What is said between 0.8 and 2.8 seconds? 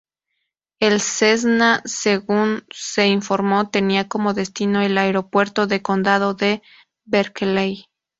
Cessna según